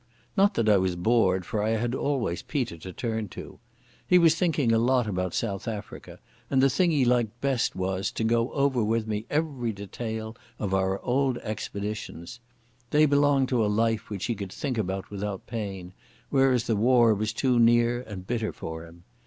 Not 0.35 0.55
that 0.55 0.67
I 0.67 0.77
was 0.77 0.95
bored, 0.95 1.45
for 1.45 1.61
I 1.61 1.77
had 1.77 1.93
always 1.93 2.41
Peter 2.41 2.75
to 2.77 2.91
turn 2.91 3.27
to. 3.37 3.59
He 4.07 4.17
was 4.17 4.33
thinking 4.33 4.71
a 4.71 4.79
lot 4.79 5.05
about 5.05 5.35
South 5.35 5.67
Africa, 5.67 6.17
and 6.49 6.59
the 6.59 6.71
thing 6.71 6.89
he 6.89 7.05
liked 7.05 7.39
best 7.39 7.75
was 7.75 8.09
to 8.13 8.23
go 8.23 8.51
over 8.53 8.83
with 8.83 9.05
me 9.05 9.27
every 9.29 9.71
detail 9.71 10.35
of 10.57 10.73
our 10.73 10.99
old 11.03 11.37
expeditions. 11.43 12.39
They 12.89 13.05
belonged 13.05 13.49
to 13.49 13.63
a 13.63 13.67
life 13.69 14.09
which 14.09 14.25
he 14.25 14.33
could 14.33 14.51
think 14.51 14.79
about 14.79 15.11
without 15.11 15.45
pain, 15.45 15.93
whereas 16.31 16.63
the 16.65 16.75
war 16.75 17.13
was 17.13 17.31
too 17.31 17.59
near 17.59 18.01
and 18.01 18.25
bitter 18.25 18.51
for 18.51 18.87
him. 18.87 19.03